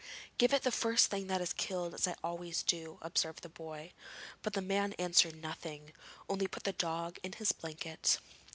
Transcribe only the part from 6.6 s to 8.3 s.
the dog in his blanket.